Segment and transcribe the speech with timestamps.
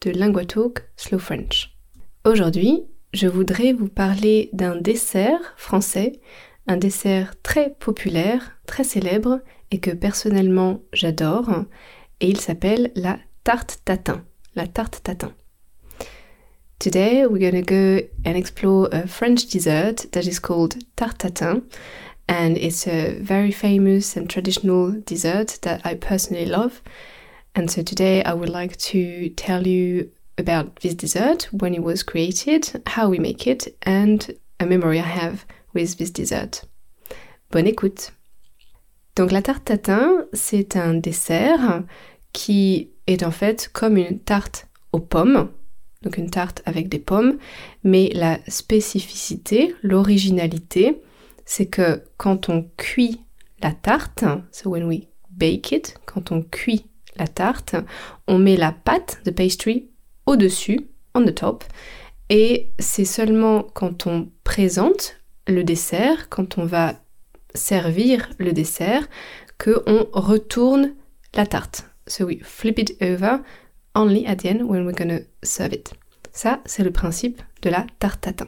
[0.00, 1.74] de Linguatalk Slow French.
[2.24, 6.20] Aujourd'hui, je voudrais vous parler d'un dessert français,
[6.66, 11.50] un dessert très populaire, très célèbre et que personnellement j'adore,
[12.20, 14.24] et il s'appelle la tarte tatin.
[14.54, 15.32] La tarte tatin.
[16.78, 21.62] Today we're to go and explore a French dessert that is called tarte tatin,
[22.28, 26.82] and it's a very famous and traditional dessert that I personally love.
[27.58, 32.04] And so today I would like to tell you about this dessert, when it was
[32.04, 34.24] created, how we make it, and
[34.60, 36.62] a memory I have with this dessert.
[37.50, 38.12] Bonne écoute!
[39.16, 41.82] Donc la tarte tatin, c'est un dessert
[42.32, 45.50] qui est en fait comme une tarte aux pommes,
[46.02, 47.38] donc une tarte avec des pommes,
[47.82, 51.02] mais la spécificité, l'originalité,
[51.44, 53.20] c'est que quand on cuit
[53.60, 54.22] la tarte,
[54.52, 56.84] so when we bake it, quand on cuit
[57.18, 57.76] la tarte,
[58.26, 59.90] on met la pâte de pastry
[60.26, 61.64] au-dessus, on the top,
[62.30, 65.16] et c'est seulement quand on présente
[65.46, 66.94] le dessert, quand on va
[67.54, 69.08] servir le dessert
[69.56, 70.94] que on retourne
[71.34, 71.84] la tarte.
[72.06, 73.40] So we flip it over
[73.94, 75.92] only at the end when we're gonna serve it.
[76.32, 78.46] Ça, c'est le principe de la tarte tatin.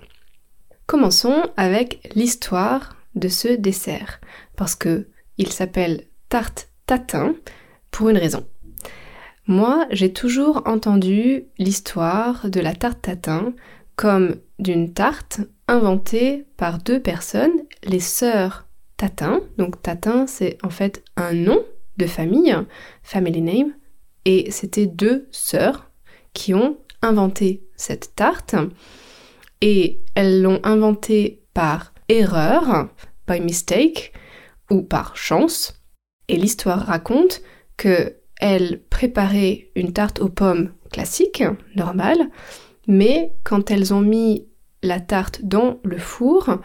[0.87, 4.21] Commençons avec l'histoire de ce dessert,
[4.57, 7.35] parce que il s'appelle tarte tatin
[7.91, 8.47] pour une raison.
[9.51, 13.53] Moi, j'ai toujours entendu l'histoire de la tarte tatin
[13.97, 19.41] comme d'une tarte inventée par deux personnes, les sœurs Tatin.
[19.59, 21.65] Donc Tatin, c'est en fait un nom
[21.97, 22.57] de famille,
[23.03, 23.75] family name,
[24.25, 25.91] et c'était deux sœurs
[26.33, 28.55] qui ont inventé cette tarte.
[29.61, 32.89] Et elles l'ont inventée par erreur,
[33.27, 34.13] by mistake,
[34.71, 35.83] ou par chance.
[36.29, 37.43] Et l'histoire raconte
[37.77, 41.45] que elles préparaient une tarte aux pommes classique,
[41.77, 42.29] normale,
[42.87, 44.47] mais quand elles ont mis
[44.83, 46.59] la tarte dans le four,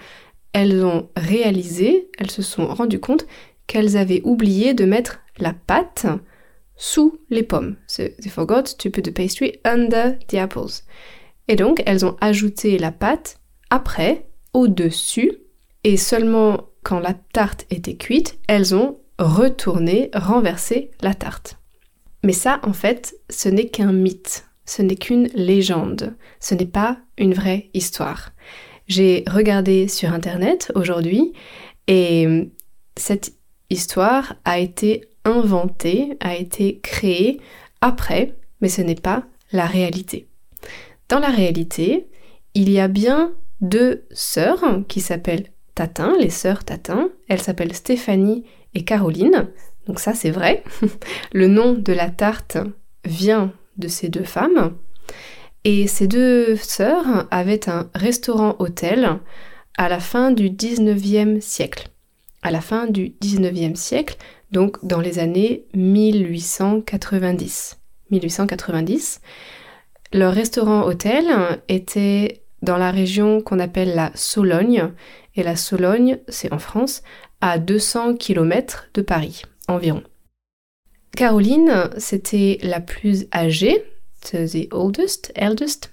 [0.53, 3.27] elles ont réalisé, elles se sont rendues compte
[3.67, 6.07] qu'elles avaient oublié de mettre la pâte
[6.77, 7.75] sous les pommes.
[7.97, 10.83] they forgot to put the pastry under the apples.
[11.47, 15.31] Et donc, elles ont ajouté la pâte après, au-dessus,
[15.83, 21.57] et seulement quand la tarte était cuite, elles ont retourné, renversé la tarte.
[22.25, 26.97] Mais ça, en fait, ce n'est qu'un mythe, ce n'est qu'une légende, ce n'est pas
[27.19, 28.31] une vraie histoire.
[28.87, 31.33] J'ai regardé sur Internet aujourd'hui
[31.85, 32.49] et
[32.97, 33.33] cette
[33.69, 37.39] histoire a été inventée, a été créée
[37.81, 40.27] après, mais ce n'est pas la réalité.
[41.09, 42.07] Dans la réalité,
[42.55, 47.09] il y a bien deux sœurs qui s'appellent Tatin, les sœurs Tatin.
[47.27, 49.49] Elles s'appellent Stéphanie et Caroline.
[49.87, 50.63] Donc ça c'est vrai.
[51.33, 52.57] Le nom de la tarte
[53.03, 54.75] vient de ces deux femmes.
[55.63, 59.19] Et ces deux sœurs avaient un restaurant-hôtel
[59.77, 61.89] à la fin du 19e siècle.
[62.43, 64.15] À la fin du 19e siècle,
[64.51, 67.77] donc dans les années 1890.
[68.11, 69.21] 1890.
[70.13, 71.25] Leur restaurant-hôtel
[71.67, 74.91] était dans la région qu'on appelle la Sologne.
[75.35, 77.01] Et la Sologne, c'est en France,
[77.41, 79.41] à 200 km de Paris
[81.15, 83.83] Caroline, c'était la plus âgée
[84.31, 85.91] the oldest, eldest,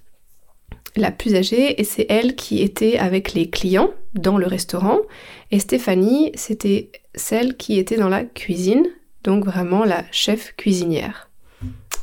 [0.96, 5.00] la plus âgée, et c'est elle qui était avec les clients dans le restaurant.
[5.50, 8.86] Et Stéphanie, c'était celle qui était dans la cuisine,
[9.24, 11.30] donc vraiment la chef cuisinière.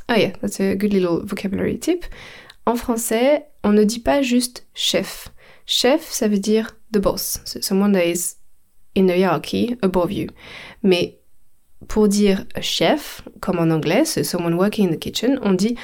[0.08, 2.06] Ah yeah, that's a good little vocabulary tip.
[2.66, 5.30] En français, on ne dit pas juste chef.
[5.66, 8.38] Chef, ça veut dire the boss, someone that is
[8.96, 10.28] in the hierarchy above you.
[10.82, 11.19] Mais
[11.88, 15.76] pour dire chef, comme en anglais, someone working in the kitchen, on dit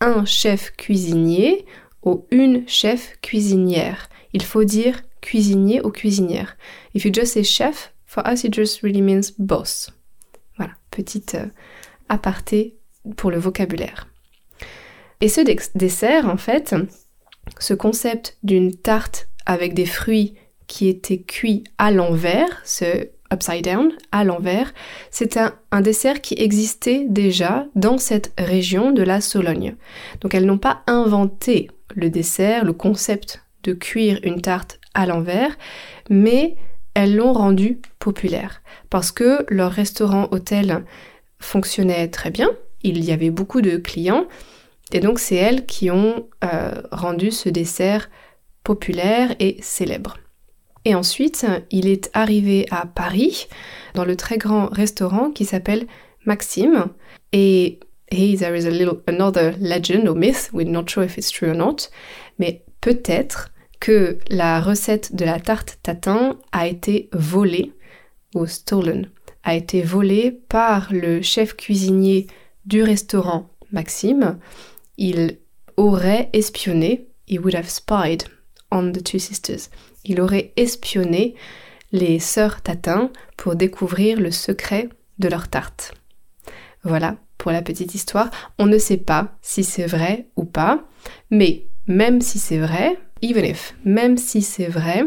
[0.00, 1.66] un chef cuisinier
[2.04, 4.08] ou une chef cuisinière.
[4.32, 6.56] Il faut dire cuisinier ou cuisinière.
[6.94, 9.90] If you just say chef, for us it just really means boss.
[10.56, 11.46] Voilà, petite euh,
[12.08, 12.76] aparté
[13.16, 14.08] pour le vocabulaire.
[15.20, 15.40] Et ce
[15.76, 16.74] dessert, en fait,
[17.58, 20.34] ce concept d'une tarte avec des fruits
[20.66, 24.72] qui étaient cuits à l'envers, ce upside down, à l'envers,
[25.10, 29.76] c'est un, dessert qui existait déjà dans cette région de la Sologne.
[30.20, 35.56] Donc elles n'ont pas inventé le dessert, le concept de cuire une tarte à l'envers,
[36.10, 36.56] mais
[36.94, 40.84] elles l'ont rendu populaire parce que leur restaurant-hôtel
[41.38, 42.50] fonctionnait très bien,
[42.82, 44.26] il y avait beaucoup de clients,
[44.92, 48.10] et donc c'est elles qui ont euh, rendu ce dessert
[48.64, 50.18] populaire et célèbre.
[50.84, 53.46] Et ensuite, il est arrivé à Paris,
[53.94, 55.86] dans le très grand restaurant qui s'appelle
[56.24, 56.86] Maxime.
[57.32, 57.78] Et
[58.10, 61.50] hey, there is a little another legend or myth, we're not sure if it's true
[61.50, 61.88] or not,
[62.38, 67.72] mais peut-être que la recette de la tarte tatin a été volée
[68.34, 69.10] ou stolen,
[69.44, 72.26] a été volée par le chef cuisinier
[72.64, 74.38] du restaurant Maxime.
[74.98, 75.38] Il
[75.76, 78.24] aurait espionné, he would have spied
[78.70, 79.68] on the two sisters.
[80.04, 81.34] Il aurait espionné
[81.92, 84.88] les sœurs Tatin pour découvrir le secret
[85.18, 85.94] de leur tarte.
[86.84, 88.30] Voilà pour la petite histoire.
[88.58, 90.84] On ne sait pas si c'est vrai ou pas,
[91.30, 95.04] mais même si c'est vrai, even if, même si c'est vrai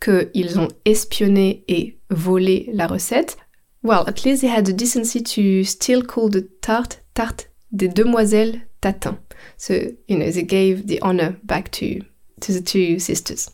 [0.00, 3.36] qu'ils ont espionné et volé la recette,
[3.82, 8.60] well, at least they had the decency to still call the tart tarte des demoiselles
[8.80, 9.18] Tatin.
[9.56, 9.74] So,
[10.06, 12.00] you know, they gave the honor back to,
[12.40, 13.50] to the two sisters.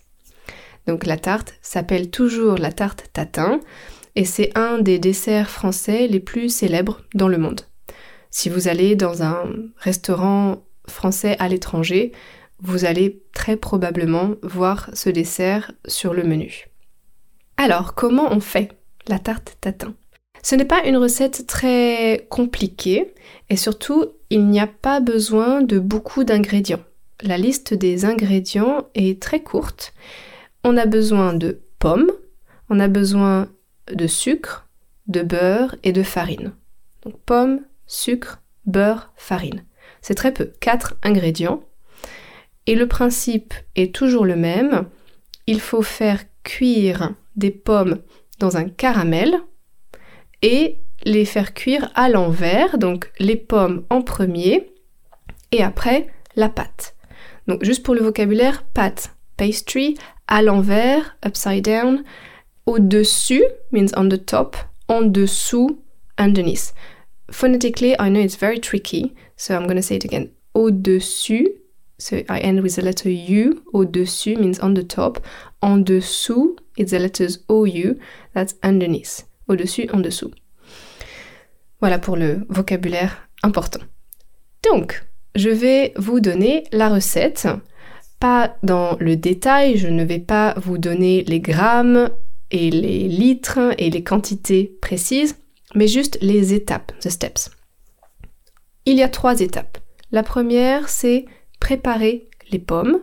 [0.87, 3.61] Donc la tarte s'appelle toujours la tarte tatin
[4.17, 7.63] et c'est un des desserts français les plus célèbres dans le monde.
[8.31, 9.45] Si vous allez dans un
[9.77, 12.13] restaurant français à l'étranger,
[12.61, 16.67] vous allez très probablement voir ce dessert sur le menu.
[17.57, 18.73] Alors, comment on fait
[19.07, 19.95] la tarte tatin?
[20.43, 23.15] Ce n'est pas une recette très compliquée
[23.49, 26.83] et surtout, il n'y a pas besoin de beaucoup d'ingrédients.
[27.23, 29.95] La liste des ingrédients est très courte.
[30.65, 32.11] On a besoin de pommes,
[32.71, 33.49] on a besoin
[33.93, 34.67] de sucre,
[35.07, 36.55] de beurre et de farine.
[37.03, 39.65] Donc pommes, sucre, beurre, farine.
[40.01, 41.63] C'est très peu, quatre ingrédients.
[42.67, 44.87] Et le principe est toujours le même.
[45.47, 47.99] Il faut faire cuire des pommes
[48.39, 49.39] dans un caramel
[50.41, 54.73] et les faire cuire à l'envers, donc les pommes en premier
[55.53, 56.07] et après
[56.37, 56.97] la pâte.
[57.49, 59.97] Donc juste pour le vocabulaire, pâte, pastry,
[60.29, 62.05] à l'envers, upside down,
[62.67, 64.57] au-dessus means on the top,
[64.89, 65.79] en dessous,
[66.19, 66.73] underneath.
[67.31, 70.31] Phonetically, I know it's very tricky, so I'm going to say it again.
[70.55, 71.65] Au-dessus
[71.99, 73.63] So I end with the letter U.
[73.73, 75.25] Au-dessus means on the top.
[75.63, 77.99] En dessous, it's the letters OU.
[78.35, 79.25] That's underneath.
[79.49, 80.33] Au-dessus, en dessous.
[81.81, 83.81] Voilà pour le vocabulaire important.
[84.63, 85.05] Donc,
[85.35, 87.47] je vais vous donner la recette.
[88.63, 92.09] Dans le détail, je ne vais pas vous donner les grammes
[92.51, 95.37] et les litres et les quantités précises,
[95.75, 97.51] mais juste les étapes, the steps.
[98.87, 99.77] Il y a trois étapes.
[100.11, 101.27] La première, c'est
[101.61, 103.01] préparer les pommes.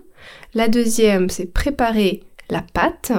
[0.55, 3.11] La deuxième, c'est préparer la pâte.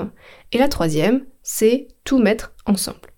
[0.50, 3.12] Et la troisième, c'est tout mettre ensemble.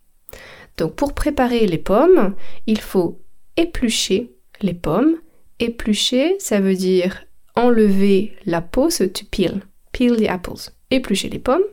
[0.77, 2.35] Donc pour préparer les pommes,
[2.67, 3.23] il faut
[3.57, 5.17] éplucher les pommes.
[5.59, 7.25] Éplucher, ça veut dire
[7.57, 9.63] enlever la peau, so to peel.
[9.93, 10.71] Peel the apples.
[10.91, 11.65] Éplucher les pommes.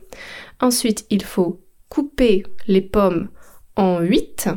[0.60, 3.28] Ensuite, il faut couper les pommes
[3.76, 4.48] en 8,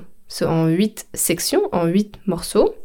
[0.41, 2.75] en 8 sections, en 8 morceaux.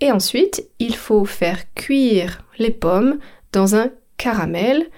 [0.00, 3.18] Et ensuite, il faut faire cuire les pommes
[3.52, 4.88] dans un caramel.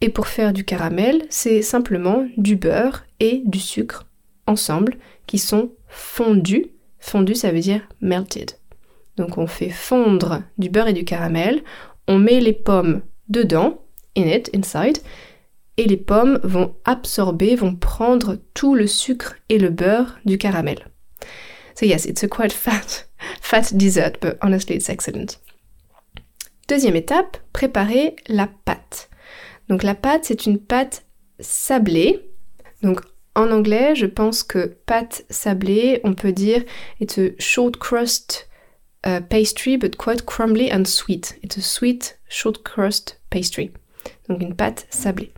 [0.00, 4.06] Et pour faire du caramel, c'est simplement du beurre et du sucre
[4.46, 6.66] ensemble qui sont fondus.
[6.98, 8.52] Fondu, ça veut dire melted.
[9.16, 11.62] Donc on fait fondre du beurre et du caramel,
[12.06, 13.82] on met les pommes dedans,
[14.16, 14.98] in it, inside,
[15.76, 20.86] et les pommes vont absorber, vont prendre tout le sucre et le beurre du caramel.
[21.74, 23.06] So yes, it's a quite fat,
[23.40, 25.38] fat dessert, but honestly it's excellent.
[26.68, 29.08] Deuxième étape, préparer la pâte.
[29.68, 31.04] Donc la pâte, c'est une pâte
[31.38, 32.28] sablée.
[32.82, 33.00] Donc
[33.34, 36.64] en anglais, je pense que pâte sablée, on peut dire
[37.00, 38.45] it's a short crust
[39.06, 41.38] uh, pastry, but quite crumbly and sweet.
[41.42, 43.70] It's a sweet short crust pastry.
[44.28, 45.32] Donc une pâte sablée.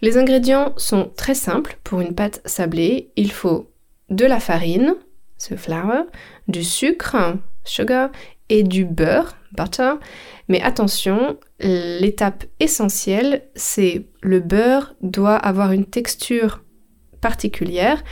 [0.00, 3.10] Les ingrédients sont très simples pour une pâte sablée.
[3.16, 3.70] Il faut
[4.08, 4.94] de la farine,
[5.38, 6.06] flour,
[6.48, 7.16] du sucre,
[7.64, 8.10] sugar,
[8.48, 9.94] et du beurre, butter.
[10.48, 16.64] Mais attention, l'étape essentielle, c'est le beurre doit avoir une texture
[17.20, 18.02] particulière.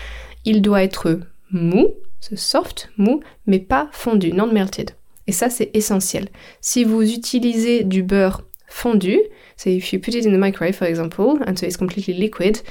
[0.45, 4.93] Il doit être mou, ce soft, mou, mais pas fondu, non melted.
[5.27, 6.29] Et ça, c'est essentiel.
[6.61, 9.19] Si vous utilisez du beurre fondu,
[9.57, 12.63] so if you put it in the microwave, for example, and so it's completely liquid,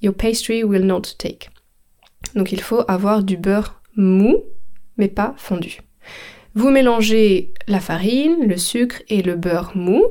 [0.00, 1.50] your pastry will not take.
[2.34, 4.44] Donc il faut avoir du beurre mou,
[4.96, 5.80] mais pas fondu.
[6.54, 10.04] Vous mélangez la farine, le sucre et le beurre mou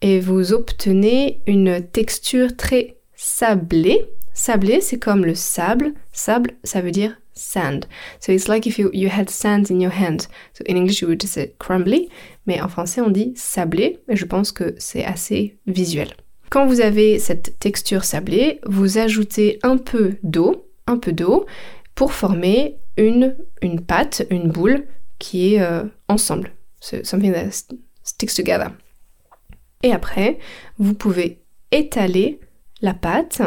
[0.00, 4.06] et vous obtenez une texture très sablée.
[4.32, 5.92] Sablé, c'est comme le sable.
[6.12, 7.86] Sable, ça veut dire sand.
[8.20, 10.28] So it's like if you, you had sand in your hand.
[10.52, 12.08] So in English you would say crumbly,
[12.46, 16.14] mais en français on dit sablé, et je pense que c'est assez visuel.
[16.50, 21.46] Quand vous avez cette texture sablée, vous ajoutez un peu d'eau, un peu d'eau,
[21.94, 24.86] pour former une, une pâte, une boule
[25.18, 26.52] qui est euh, ensemble.
[26.80, 27.50] So something that
[28.02, 28.70] sticks together.
[29.82, 30.38] Et après,
[30.78, 32.40] vous pouvez étaler
[32.80, 33.42] la pâte.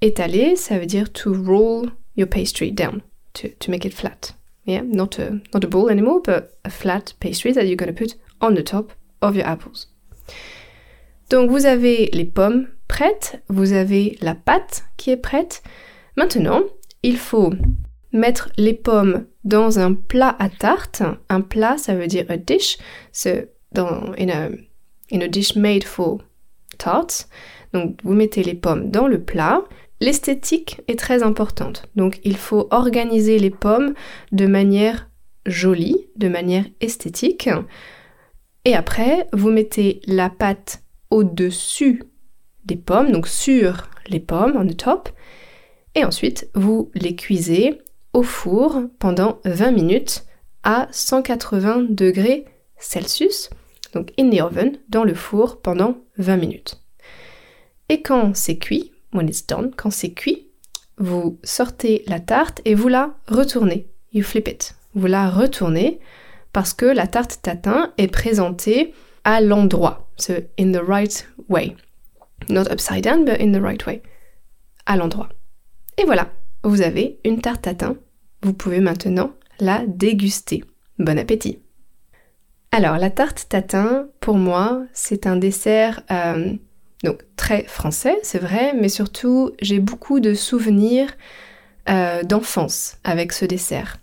[0.00, 3.00] Étaler, ça veut dire to roll your pastry down,
[3.34, 4.32] to, make it flat.
[4.64, 7.98] Yeah, not a, not a ball anymore, but a flat pastry that you're going to
[7.98, 9.88] put on the top of your apples.
[11.30, 15.62] Donc vous avez les pommes prêtes, vous avez la pâte qui est prête.
[16.16, 16.62] Maintenant,
[17.02, 17.52] il faut
[18.12, 21.02] mettre les pommes dans un plat à tarte.
[21.28, 22.78] Un plat, ça veut dire a dish.
[23.12, 24.48] C'est in a,
[25.12, 26.18] in a dish made for
[26.78, 27.26] tarts.
[27.72, 29.64] Donc vous mettez les pommes dans le plat.
[30.04, 31.84] L'esthétique est très importante.
[31.96, 33.94] Donc il faut organiser les pommes
[34.32, 35.08] de manière
[35.46, 37.48] jolie, de manière esthétique.
[38.66, 42.02] Et après, vous mettez la pâte au-dessus
[42.66, 45.08] des pommes, donc sur les pommes, on the top.
[45.94, 47.78] Et ensuite, vous les cuisez
[48.12, 50.26] au four pendant 20 minutes
[50.64, 52.44] à 180 degrés
[52.76, 53.48] Celsius,
[53.94, 56.82] donc in the oven, dans le four pendant 20 minutes.
[57.88, 59.44] Et quand c'est cuit, when it's
[59.76, 60.48] quand c'est cuit,
[60.98, 63.88] vous sortez la tarte et vous la retournez.
[64.12, 64.74] You flip it.
[64.94, 66.00] Vous la retournez
[66.52, 68.92] parce que la tarte tatin est présentée
[69.24, 70.08] à l'endroit.
[70.16, 71.74] So in the right way.
[72.48, 74.02] Not upside down, but in the right way.
[74.86, 75.30] À l'endroit.
[75.96, 76.30] Et voilà,
[76.62, 77.96] vous avez une tarte tatin.
[78.42, 80.64] Vous pouvez maintenant la déguster.
[80.98, 81.60] Bon appétit
[82.70, 86.52] Alors, la tarte tatin, pour moi, c'est un dessert euh,
[87.02, 91.10] donc très français, c'est vrai, mais surtout, j'ai beaucoup de souvenirs
[91.88, 93.98] euh, d'enfance avec ce dessert.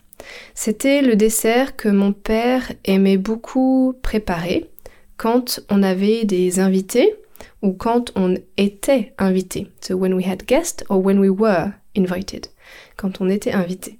[0.53, 4.69] C'était le dessert que mon père aimait beaucoup préparer
[5.17, 7.15] quand on avait des invités
[7.61, 9.67] ou quand on était invité.
[9.81, 12.47] So when we had guests or when we were invited.
[12.97, 13.99] Quand on était invité.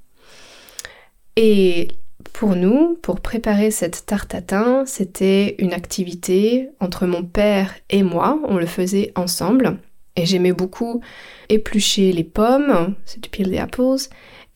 [1.36, 1.88] Et
[2.34, 8.40] pour nous, pour préparer cette tarte tatin, c'était une activité entre mon père et moi.
[8.48, 9.78] On le faisait ensemble.
[10.16, 11.02] Et j'aimais beaucoup
[11.50, 14.10] éplucher les pommes, c'est du peel the apples.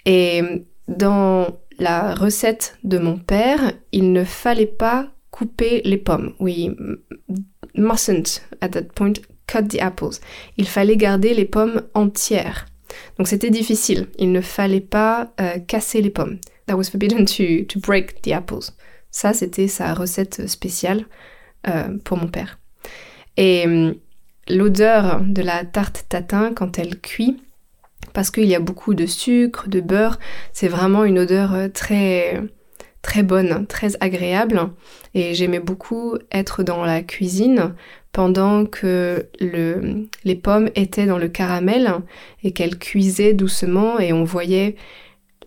[0.05, 0.41] Et
[0.87, 1.47] dans
[1.79, 6.33] la recette de mon père, il ne fallait pas couper les pommes.
[6.39, 6.71] We
[7.75, 9.13] mustn't at that point
[9.47, 10.19] cut the apples.
[10.57, 12.65] Il fallait garder les pommes entières.
[13.17, 14.07] Donc c'était difficile.
[14.17, 16.37] Il ne fallait pas euh, casser les pommes.
[16.67, 18.71] That was forbidden to, to break the apples.
[19.11, 21.05] Ça, c'était sa recette spéciale
[21.67, 22.59] euh, pour mon père.
[23.37, 23.95] Et hum,
[24.49, 27.37] l'odeur de la tarte tatin quand elle cuit,
[28.13, 30.19] parce qu'il y a beaucoup de sucre, de beurre,
[30.53, 32.41] c'est vraiment une odeur euh, très
[33.05, 34.59] très bonne, très agréable.
[35.13, 37.75] Et j'aimais beaucoup être dans la cuisine
[38.11, 41.93] pendant que le, les pommes étaient dans le caramel
[42.43, 44.75] et qu'elles cuisaient doucement et on voyait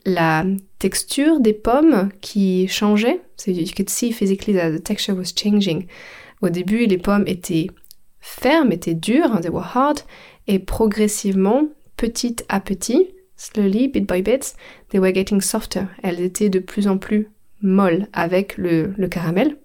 [0.09, 0.45] la
[0.79, 3.21] texture des pommes qui changeait.
[3.47, 5.87] You could see physically that the texture was changing.
[6.43, 7.69] Au début, les pommes étaient
[8.21, 10.01] fermes, étaient dures, they were hard,
[10.47, 14.55] et progressivement, petit à petit, slowly, bit by bit,
[14.91, 15.85] they were getting softer.
[16.03, 17.29] Elles étaient de plus en plus
[17.61, 19.57] molle avec le, caramel.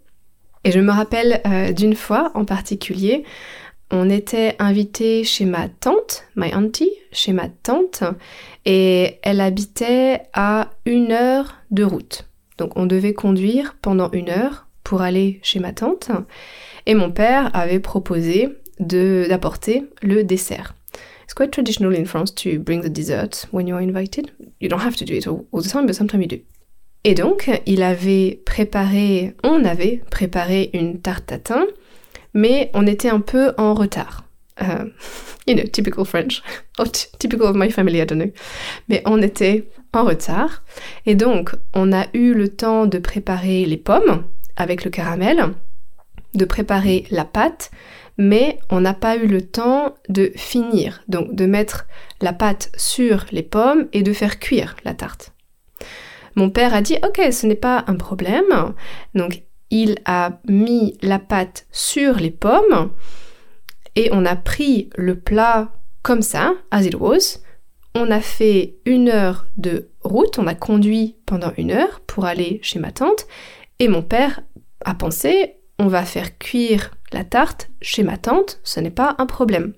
[0.63, 3.23] Et je me rappelle euh, d'une fois en particulier,
[3.93, 8.03] on était invité chez ma tante, my auntie, chez ma tante,
[8.65, 12.27] et elle habitait à une heure de route.
[12.57, 16.09] Donc on devait conduire pendant une heure pour aller chez ma tante,
[16.88, 20.75] et mon père avait proposé d'apporter le dessert.
[21.23, 24.31] It's quite traditional in France to bring the dessert when you're invited.
[24.59, 26.38] You don't have to do it all, all the time, but sometimes you do.
[27.05, 31.65] Et donc, il avait préparé, on avait préparé une tarte tatin,
[32.34, 34.24] mais on était un peu en retard.
[34.62, 34.86] Uh,
[35.48, 36.42] you know, typical French,
[37.20, 38.32] typical of my family, I don't know.
[38.90, 40.63] Mais on était en retard.
[41.06, 44.24] Et donc, on a eu le temps de préparer les pommes
[44.56, 45.54] avec le caramel,
[46.34, 47.72] de préparer la pâte,
[48.18, 51.88] mais on n'a pas eu le temps de finir, donc de mettre
[52.22, 55.34] la pâte sur les pommes et de faire cuire la tarte.
[56.36, 58.74] Mon père a dit ok, ce n'est pas un problème.
[59.13, 62.92] Donc il a mis la pâte sur les pommes
[63.96, 67.39] et on a pris le plat comme ça, as it was,
[67.96, 72.60] on a fait une heure de route, on a conduit pendant une heure pour aller
[72.62, 73.25] chez ma tante,
[73.80, 74.42] et mon père
[74.86, 79.25] a pensé, on va faire cuire la tarte chez ma tante, ce n'est pas un
[79.25, 79.74] problème.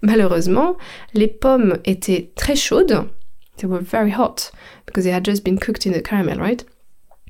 [0.00, 0.76] Malheureusement,
[1.14, 3.08] les pommes étaient très chaudes.
[3.56, 4.52] They were very hot
[4.86, 6.64] because they had just been cooked in the caramel, right?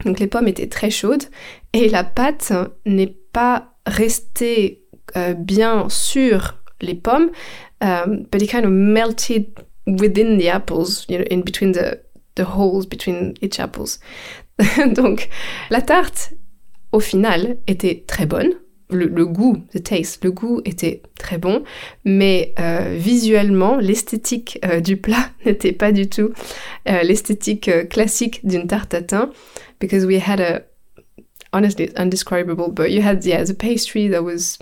[0.04, 1.24] Donc les pommes étaient très chaudes
[1.72, 2.52] et la pâte
[2.86, 4.84] n'est pas restée
[5.16, 7.30] euh, bien sur les pommes,
[7.80, 9.46] um, but it kind of melted
[9.86, 12.00] within the apples, you know, in between the,
[12.36, 13.98] the holes between each apples.
[14.94, 15.28] Donc
[15.70, 16.34] la tarte,
[16.92, 18.52] au final, était très bonne.
[18.90, 21.62] Le, goût, the taste, le goût était très bon,
[22.06, 26.30] mais euh, visuellement, l'esthétique du plat n'était pas du tout
[26.86, 29.30] l'esthétique classique d'une tarte tatin,
[29.78, 30.64] because we had a,
[31.52, 34.58] honestly, it's undescribable, but you had, yeah, the pastry that was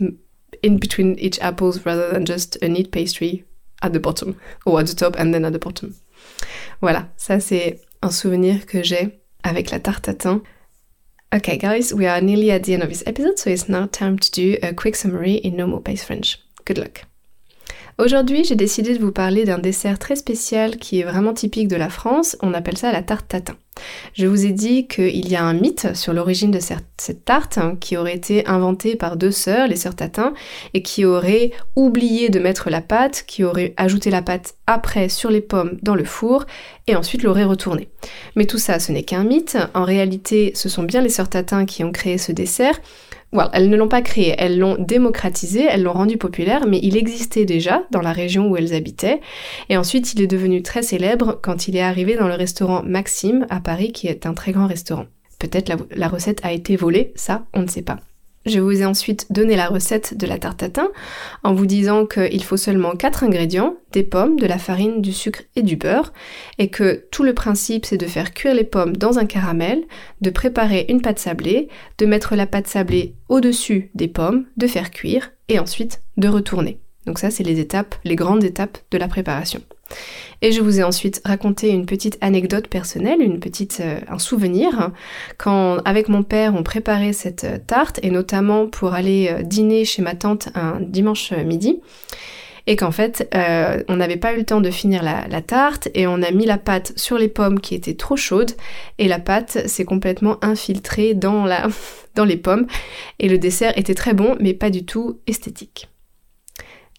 [0.62, 3.44] in between each apples rather than just a neat pastry
[3.82, 5.94] at the bottom, or at the top and then at the bottom.
[6.82, 10.42] Voilà, ça c'est un souvenir que j'ai avec la tarte à tatin.
[11.34, 14.18] Okay, guys, we are nearly at the end of this episode, so it's now time
[14.18, 16.38] to do a quick summary in normal pace French.
[16.64, 17.02] Good luck!
[17.98, 21.76] Aujourd'hui, j'ai décidé de vous parler d'un dessert très spécial qui est vraiment typique de
[21.76, 23.56] la France, on appelle ça la tarte tatin.
[24.12, 27.74] Je vous ai dit qu'il y a un mythe sur l'origine de cette tarte hein,
[27.80, 30.34] qui aurait été inventée par deux sœurs, les sœurs tatin,
[30.74, 35.30] et qui auraient oublié de mettre la pâte, qui auraient ajouté la pâte après sur
[35.30, 36.44] les pommes dans le four,
[36.86, 37.88] et ensuite l'auraient retournée.
[38.34, 39.56] Mais tout ça, ce n'est qu'un mythe.
[39.72, 42.78] En réalité, ce sont bien les sœurs tatin qui ont créé ce dessert,
[43.52, 47.44] elles ne l'ont pas créé, elles l'ont démocratisé, elles l'ont rendu populaire, mais il existait
[47.44, 49.20] déjà dans la région où elles habitaient.
[49.68, 53.46] Et ensuite, il est devenu très célèbre quand il est arrivé dans le restaurant Maxime
[53.50, 55.06] à Paris, qui est un très grand restaurant.
[55.38, 57.98] Peut-être la recette a été volée, ça, on ne sait pas.
[58.46, 60.88] Je vous ai ensuite donné la recette de la tarte tatin
[61.42, 65.42] en vous disant qu'il faut seulement 4 ingrédients, des pommes, de la farine, du sucre
[65.56, 66.12] et du beurre,
[66.58, 69.82] et que tout le principe c'est de faire cuire les pommes dans un caramel,
[70.20, 74.92] de préparer une pâte sablée, de mettre la pâte sablée au-dessus des pommes, de faire
[74.92, 76.78] cuire, et ensuite de retourner.
[77.04, 79.60] Donc ça c'est les étapes, les grandes étapes de la préparation.
[80.42, 84.90] Et je vous ai ensuite raconté une petite anecdote personnelle, une petite, euh, un souvenir,
[85.38, 89.84] quand avec mon père on préparait cette euh, tarte, et notamment pour aller euh, dîner
[89.84, 91.80] chez ma tante un dimanche midi,
[92.66, 93.32] et qu'en fait
[93.88, 96.58] on n'avait pas eu le temps de finir la, tarte, et on a mis la
[96.58, 98.52] pâte sur les pommes qui étaient trop chaudes,
[98.98, 101.68] et la pâte s'est complètement infiltrée dans, la,
[102.16, 102.66] dans les pommes,
[103.20, 105.88] et le dessert était très bon, mais pas du tout esthétique.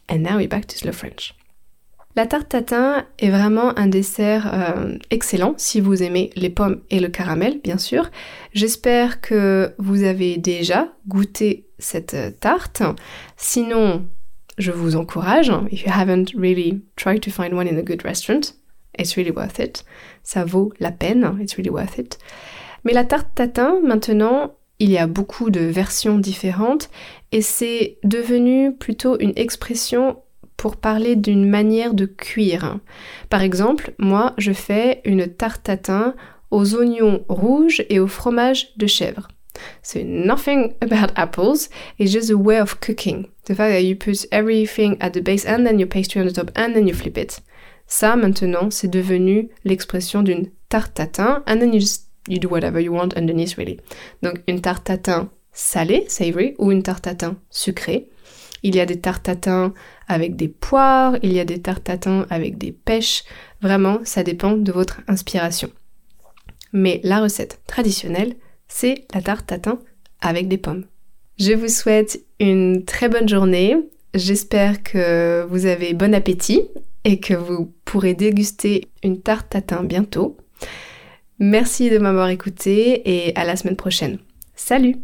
[0.09, 1.36] And now we're back to slow French.
[2.17, 6.99] La tarte tatin est vraiment un dessert euh, excellent si vous aimez les pommes et
[6.99, 8.09] le caramel, bien sûr.
[8.53, 12.81] J'espère que vous avez déjà goûté cette euh, tarte.
[13.35, 14.07] Sinon,
[14.57, 18.55] je vous encourage, if you haven't really tried to find one in a good restaurant,
[18.97, 19.85] it's really worth it.
[20.23, 22.17] Ça vaut la peine, it's really worth it.
[22.83, 26.89] Mais la tarte tatin, maintenant, il y a beaucoup de versions différentes
[27.31, 30.17] et c'est devenu plutôt une expression
[30.57, 32.79] pour parler d'une manière de cuire.
[33.29, 36.15] Par exemple, moi, je fais une tarte tatin
[36.51, 39.27] aux oignons rouges et au fromage de chèvre.
[39.81, 43.27] So nothing about apples, it's just a way of cooking.
[43.45, 46.33] The fact that you put everything at the base and then your pastry on the
[46.33, 47.41] top and then you flip it.
[47.87, 52.81] Ça, maintenant, c'est devenu l'expression d'une tarte tatin and then you just you do whatever
[52.81, 53.79] you want underneath really.
[54.21, 58.09] Donc une tarte tatin salée, savory, ou une tarte tatin sucrée.
[58.63, 59.73] Il y a des tartes tatin
[60.07, 63.23] avec des poires, il y a des tartes tatin avec des pêches.
[63.61, 65.69] Vraiment, ça dépend de votre inspiration.
[66.73, 68.35] Mais la recette traditionnelle,
[68.67, 69.79] c'est la tarte tatin
[70.21, 70.85] avec des pommes.
[71.39, 73.77] Je vous souhaite une très bonne journée.
[74.13, 76.63] J'espère que vous avez bon appétit
[77.03, 80.37] et que vous pourrez déguster une tarte tatin bientôt.
[81.39, 84.17] Merci de m'avoir écouté et à la semaine prochaine.
[84.55, 84.95] Salut!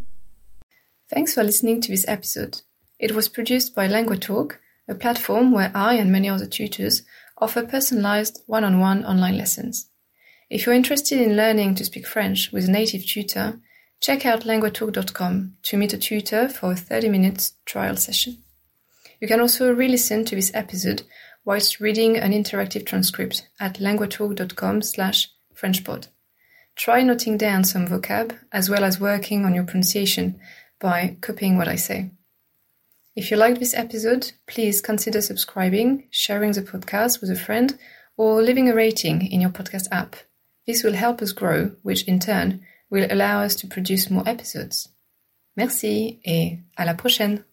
[1.13, 2.57] Thanks for listening to this episode.
[3.03, 7.01] It was produced by LanguaTalk a platform where I and many other tutors
[7.37, 9.89] offer personalized one-on-one online lessons.
[10.49, 13.59] If you're interested in learning to speak French with a native tutor,
[13.99, 18.37] check out languatalk.com to meet a tutor for a 30 minutes trial session.
[19.19, 21.03] You can also re-listen to this episode
[21.43, 26.07] whilst reading an interactive transcript at languatalk.com slash frenchpod.
[26.77, 30.39] Try noting down some vocab as well as working on your pronunciation
[30.79, 32.11] by copying what I say.
[33.15, 37.77] If you liked this episode, please consider subscribing, sharing the podcast with a friend,
[38.17, 40.15] or leaving a rating in your podcast app.
[40.65, 44.89] This will help us grow, which in turn will allow us to produce more episodes.
[45.55, 47.43] Merci et à la prochaine!